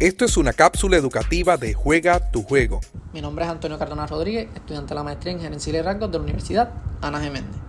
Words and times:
Esto 0.00 0.24
es 0.24 0.38
una 0.38 0.54
cápsula 0.54 0.96
educativa 0.96 1.58
de 1.58 1.74
Juega 1.74 2.30
tu 2.30 2.42
Juego. 2.42 2.80
Mi 3.12 3.20
nombre 3.20 3.44
es 3.44 3.50
Antonio 3.50 3.78
Cardona 3.78 4.06
Rodríguez, 4.06 4.48
estudiante 4.54 4.88
de 4.88 4.94
la 4.94 5.02
maestría 5.02 5.34
en 5.34 5.40
Gerencia 5.40 5.78
y 5.78 5.82
Rasgos 5.82 6.10
de 6.10 6.16
la 6.16 6.24
Universidad 6.24 6.70
Ana 7.02 7.20
Geméndez. 7.20 7.60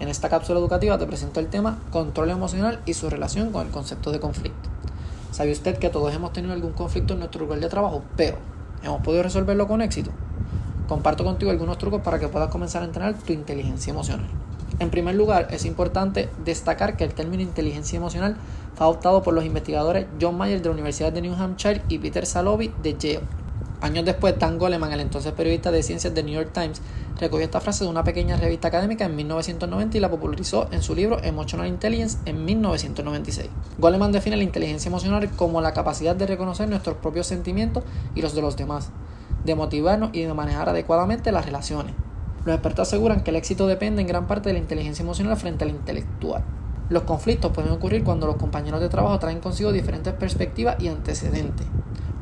En 0.00 0.08
esta 0.08 0.30
cápsula 0.30 0.60
educativa 0.60 0.96
te 0.96 1.06
presento 1.06 1.40
el 1.40 1.48
tema 1.48 1.78
control 1.90 2.30
emocional 2.30 2.80
y 2.86 2.94
su 2.94 3.10
relación 3.10 3.52
con 3.52 3.66
el 3.66 3.70
concepto 3.70 4.12
de 4.12 4.18
conflicto. 4.18 4.70
¿Sabe 5.30 5.52
usted 5.52 5.76
que 5.76 5.90
todos 5.90 6.14
hemos 6.14 6.32
tenido 6.32 6.54
algún 6.54 6.72
conflicto 6.72 7.12
en 7.12 7.18
nuestro 7.18 7.42
lugar 7.42 7.60
de 7.60 7.68
trabajo, 7.68 8.02
pero 8.16 8.38
hemos 8.82 9.02
podido 9.02 9.22
resolverlo 9.22 9.68
con 9.68 9.82
éxito? 9.82 10.10
Comparto 10.88 11.22
contigo 11.22 11.50
algunos 11.50 11.76
trucos 11.76 12.00
para 12.00 12.18
que 12.18 12.28
puedas 12.28 12.48
comenzar 12.48 12.80
a 12.80 12.86
entrenar 12.86 13.12
tu 13.12 13.34
inteligencia 13.34 13.90
emocional. 13.90 14.26
En 14.80 14.90
primer 14.90 15.14
lugar, 15.14 15.48
es 15.50 15.64
importante 15.64 16.28
destacar 16.44 16.96
que 16.96 17.04
el 17.04 17.14
término 17.14 17.42
inteligencia 17.42 17.96
emocional 17.96 18.36
fue 18.74 18.86
adoptado 18.86 19.22
por 19.22 19.32
los 19.32 19.44
investigadores 19.44 20.06
John 20.20 20.36
Mayer 20.36 20.60
de 20.60 20.68
la 20.68 20.74
Universidad 20.74 21.12
de 21.12 21.22
New 21.22 21.34
Hampshire 21.34 21.82
y 21.88 21.98
Peter 21.98 22.26
Salovey 22.26 22.72
de 22.82 22.96
Yale. 22.98 23.20
Años 23.80 24.04
después, 24.04 24.38
Dan 24.38 24.58
Goleman, 24.58 24.92
el 24.92 25.00
entonces 25.00 25.32
periodista 25.32 25.70
de 25.70 25.82
ciencias 25.82 26.14
de 26.14 26.22
New 26.22 26.34
York 26.34 26.50
Times, 26.52 26.80
recogió 27.20 27.44
esta 27.44 27.60
frase 27.60 27.84
de 27.84 27.90
una 27.90 28.02
pequeña 28.02 28.36
revista 28.36 28.68
académica 28.68 29.04
en 29.04 29.14
1990 29.14 29.96
y 29.96 30.00
la 30.00 30.10
popularizó 30.10 30.68
en 30.72 30.82
su 30.82 30.94
libro 30.94 31.22
Emotional 31.22 31.68
Intelligence 31.68 32.18
en 32.24 32.44
1996. 32.44 33.48
Goleman 33.78 34.10
define 34.10 34.36
la 34.36 34.42
inteligencia 34.42 34.88
emocional 34.88 35.28
como 35.36 35.60
la 35.60 35.74
capacidad 35.74 36.16
de 36.16 36.26
reconocer 36.26 36.68
nuestros 36.68 36.96
propios 36.96 37.26
sentimientos 37.26 37.84
y 38.14 38.22
los 38.22 38.34
de 38.34 38.40
los 38.40 38.56
demás, 38.56 38.88
de 39.44 39.54
motivarnos 39.54 40.10
y 40.14 40.22
de 40.22 40.34
manejar 40.34 40.70
adecuadamente 40.70 41.30
las 41.30 41.44
relaciones. 41.44 41.94
Los 42.44 42.54
expertos 42.54 42.88
aseguran 42.88 43.22
que 43.22 43.30
el 43.30 43.36
éxito 43.36 43.66
depende 43.66 44.02
en 44.02 44.06
gran 44.06 44.26
parte 44.26 44.50
de 44.50 44.52
la 44.52 44.58
inteligencia 44.58 45.02
emocional 45.02 45.36
frente 45.36 45.64
a 45.64 45.66
la 45.66 45.72
intelectual. 45.72 46.42
Los 46.90 47.04
conflictos 47.04 47.52
pueden 47.52 47.72
ocurrir 47.72 48.04
cuando 48.04 48.26
los 48.26 48.36
compañeros 48.36 48.80
de 48.80 48.90
trabajo 48.90 49.18
traen 49.18 49.40
consigo 49.40 49.72
diferentes 49.72 50.12
perspectivas 50.12 50.76
y 50.78 50.88
antecedentes. 50.88 51.66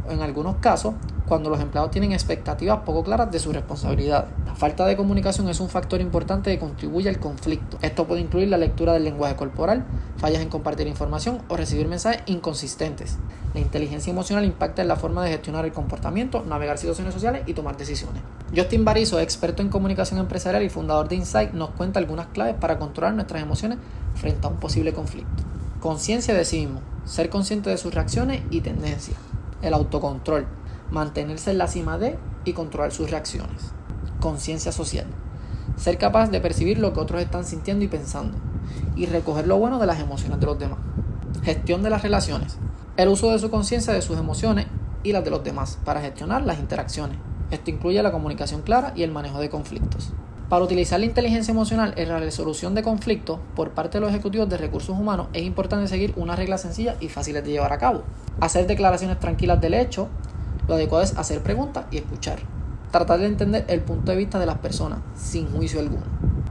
En 0.09 0.21
algunos 0.23 0.57
casos, 0.57 0.95
cuando 1.33 1.49
los 1.49 1.61
empleados 1.61 1.91
tienen 1.91 2.13
expectativas 2.13 2.81
poco 2.81 3.03
claras 3.03 3.33
de 3.33 3.39
sus 3.39 3.55
responsabilidades. 3.55 4.29
La 4.45 4.55
falta 4.55 4.85
de 4.85 4.99
comunicación 4.99 5.49
es 5.49 5.61
un 5.61 5.71
factor 5.71 6.03
importante 6.03 6.51
que 6.51 6.59
contribuye 6.59 7.09
al 7.09 7.21
conflicto. 7.21 7.79
Esto 7.81 8.07
puede 8.07 8.21
incluir 8.21 8.49
la 8.49 8.59
lectura 8.59 8.93
del 8.93 9.05
lenguaje 9.05 9.35
corporal, 9.35 9.87
fallas 10.19 10.43
en 10.43 10.51
compartir 10.51 10.87
información 10.89 11.41
o 11.49 11.57
recibir 11.57 11.89
mensajes 11.89 12.21
inconsistentes. 12.27 13.17
La 13.55 13.61
inteligencia 13.61 14.11
emocional 14.11 14.45
impacta 14.45 14.83
en 14.83 14.89
la 14.89 14.97
forma 14.97 15.25
de 15.25 15.31
gestionar 15.31 15.65
el 15.65 15.73
comportamiento, 15.73 16.45
navegar 16.47 16.77
situaciones 16.77 17.15
sociales 17.15 17.45
y 17.47 17.55
tomar 17.55 17.79
decisiones. 17.79 18.21
Justin 18.55 18.85
Barizo, 18.85 19.19
experto 19.19 19.63
en 19.63 19.71
comunicación 19.71 20.21
empresarial 20.21 20.63
y 20.63 20.69
fundador 20.69 21.09
de 21.09 21.17
Insight, 21.17 21.53
nos 21.53 21.71
cuenta 21.71 21.99
algunas 21.99 22.27
claves 22.27 22.57
para 22.57 22.79
controlar 22.79 23.15
nuestras 23.15 23.43
emociones 23.43 23.79
frente 24.17 24.47
a 24.47 24.51
un 24.51 24.57
posible 24.57 24.93
conflicto. 24.93 25.43
Conciencia 25.81 26.35
de 26.35 26.45
sí 26.45 26.67
mismo, 26.67 26.83
ser 27.07 27.31
consciente 27.31 27.71
de 27.71 27.79
sus 27.79 27.95
reacciones 27.95 28.43
y 28.51 28.61
tendencias. 28.61 29.17
El 29.63 29.73
autocontrol, 29.73 30.47
mantenerse 30.93 31.51
en 31.51 31.59
la 31.59 31.67
cima 31.67 31.99
de 31.99 32.19
y 32.45 32.53
controlar 32.53 32.93
sus 32.93 33.11
reacciones. 33.11 33.73
Conciencia 34.21 34.71
social, 34.71 35.07
ser 35.77 35.99
capaz 35.99 36.31
de 36.31 36.41
percibir 36.41 36.79
lo 36.79 36.93
que 36.93 37.01
otros 37.01 37.23
están 37.23 37.45
sintiendo 37.45 37.85
y 37.85 37.89
pensando, 37.89 38.37
y 38.95 39.07
recoger 39.07 39.49
lo 39.49 39.59
bueno 39.59 39.79
de 39.79 39.87
las 39.87 40.01
emociones 40.01 40.39
de 40.39 40.47
los 40.47 40.59
demás. 40.59 40.79
Gestión 41.43 41.83
de 41.83 41.91
las 41.91 42.03
relaciones, 42.03 42.59
el 42.97 43.09
uso 43.09 43.31
de 43.33 43.39
su 43.39 43.51
conciencia 43.51 43.93
de 43.93 44.03
sus 44.03 44.19
emociones 44.19 44.67
y 45.03 45.13
las 45.13 45.25
de 45.25 45.31
los 45.31 45.43
demás 45.43 45.79
para 45.85 46.03
gestionar 46.03 46.43
las 46.43 46.61
interacciones. 46.61 47.17
Esto 47.51 47.71
incluye 47.71 48.03
la 48.03 48.13
comunicación 48.13 48.63
clara 48.63 48.93
y 48.95 49.03
el 49.03 49.11
manejo 49.11 49.41
de 49.41 49.51
conflictos. 49.51 50.13
Para 50.53 50.65
utilizar 50.65 51.01
la 51.01 51.07
inteligencia 51.07 51.53
emocional 51.53 51.95
en 51.97 52.11
la 52.11 52.19
resolución 52.19 52.75
de 52.75 52.83
conflictos 52.83 53.41
por 53.57 53.71
parte 53.71 53.97
de 53.97 54.03
los 54.03 54.11
ejecutivos 54.11 54.51
de 54.51 54.59
recursos 54.59 54.99
humanos 54.99 55.29
es 55.33 55.45
importante 55.45 55.89
seguir 55.89 56.13
unas 56.17 56.39
reglas 56.39 56.61
sencillas 56.61 56.97
y 57.01 57.09
fáciles 57.09 57.43
de 57.43 57.53
llevar 57.53 57.73
a 57.73 57.79
cabo. 57.79 58.03
Hacer 58.39 58.67
declaraciones 58.67 59.19
tranquilas 59.19 59.63
del 59.63 59.73
hecho, 59.73 60.09
lo 60.69 60.75
adecuado 60.75 61.05
es 61.05 61.17
hacer 61.17 61.43
preguntas 61.43 61.87
y 61.91 61.99
escuchar. 61.99 62.39
Tratar 62.91 63.21
de 63.21 63.27
entender 63.27 63.65
el 63.69 63.81
punto 63.81 64.13
de 64.13 64.19
vista 64.19 64.39
de 64.39 64.47
las 64.47 64.59
personas, 64.59 65.01
sin 65.17 65.49
juicio 65.49 65.81
alguno. 65.81 66.05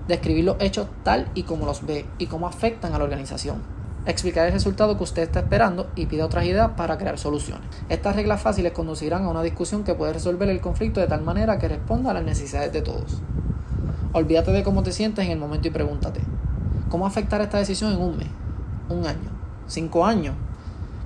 Describir 0.08 0.46
los 0.46 0.58
hechos 0.60 0.88
tal 1.04 1.30
y 1.36 1.44
como 1.44 1.66
los 1.66 1.86
ve 1.86 2.06
y 2.18 2.26
cómo 2.26 2.48
afectan 2.48 2.94
a 2.94 2.98
la 2.98 3.04
organización. 3.04 3.58
Explicar 4.06 4.48
el 4.48 4.54
resultado 4.54 4.98
que 4.98 5.04
usted 5.04 5.22
está 5.22 5.42
esperando 5.42 5.92
y 5.96 6.08
pide 6.08 6.24
otras 6.24 6.46
ideas 6.46 6.72
para 6.76 6.98
crear 6.98 7.20
soluciones. 7.20 7.68
Estas 7.88 8.16
reglas 8.16 8.42
fáciles 8.42 8.72
conducirán 8.72 9.24
a 9.26 9.30
una 9.30 9.44
discusión 9.44 9.84
que 9.84 9.94
puede 9.94 10.14
resolver 10.14 10.50
el 10.50 10.60
conflicto 10.60 11.00
de 11.00 11.08
tal 11.08 11.22
manera 11.22 11.60
que 11.60 11.68
responda 11.68 12.10
a 12.10 12.16
las 12.16 12.24
necesidades 12.24 12.74
de 12.74 12.82
todos. 12.82 13.22
Olvídate 14.14 14.52
de 14.52 14.64
cómo 14.64 14.84
te 14.84 14.92
sientes 14.92 15.24
en 15.24 15.32
el 15.32 15.40
momento 15.40 15.68
y 15.68 15.72
pregúntate, 15.72 16.20
¿cómo 16.90 17.06
afectará 17.06 17.44
esta 17.44 17.60
decisión 17.60 17.94
en 17.94 18.02
un 18.02 18.18
mes, 18.18 18.28
un 18.90 19.06
año, 19.06 19.30
cinco 19.68 20.06
años? 20.06 20.36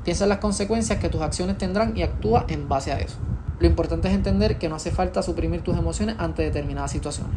Piensa 0.06 0.26
en 0.26 0.30
las 0.30 0.38
consecuencias 0.38 1.00
que 1.00 1.10
tus 1.10 1.22
acciones 1.22 1.58
tendrán 1.58 1.98
y 1.98 2.04
actúa 2.04 2.46
en 2.48 2.70
base 2.70 2.92
a 2.92 3.00
eso. 3.00 3.18
Lo 3.60 3.66
importante 3.66 4.08
es 4.08 4.14
entender 4.14 4.60
que 4.60 4.70
no 4.70 4.76
hace 4.76 4.92
falta 4.92 5.24
suprimir 5.24 5.62
tus 5.62 5.76
emociones 5.76 6.16
ante 6.20 6.44
determinadas 6.44 6.92
situaciones, 6.92 7.36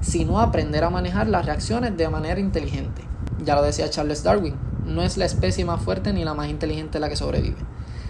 sino 0.00 0.40
aprender 0.40 0.82
a 0.82 0.90
manejar 0.90 1.28
las 1.28 1.46
reacciones 1.46 1.96
de 1.96 2.08
manera 2.08 2.40
inteligente. 2.40 3.02
Ya 3.44 3.54
lo 3.54 3.62
decía 3.62 3.88
Charles 3.90 4.24
Darwin, 4.24 4.56
no 4.84 5.02
es 5.02 5.18
la 5.18 5.24
especie 5.24 5.64
más 5.64 5.80
fuerte 5.82 6.12
ni 6.12 6.24
la 6.24 6.34
más 6.34 6.48
inteligente 6.48 6.98
la 6.98 7.08
que 7.08 7.14
sobrevive, 7.14 7.58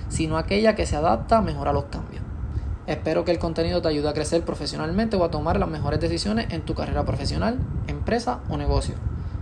sino 0.09 0.39
aquella 0.39 0.75
que 0.75 0.87
se 0.87 0.97
adapta 0.97 1.43
mejor 1.43 1.69
a 1.69 1.75
los 1.75 1.85
cambios. 1.85 2.23
Espero 2.87 3.27
que 3.27 3.33
el 3.33 3.39
contenido 3.39 3.83
te 3.83 3.89
ayude 3.89 4.09
a 4.09 4.15
crecer 4.15 4.47
profesionalmente 4.47 5.17
o 5.17 5.25
a 5.25 5.31
tomar 5.31 5.59
las 5.59 5.69
mejores 5.69 6.01
decisiones 6.01 6.47
en 6.51 6.63
tu 6.63 6.75
carrera 6.75 7.05
profesional, 7.05 7.59
empresa 7.87 8.41
o 8.49 8.57
negocio. 8.57 8.95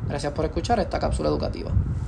Gracias 0.09 0.33
por 0.33 0.45
escuchar 0.47 0.81
esta 0.81 0.99
cápsula 0.99 1.29
educativa. 1.29 1.71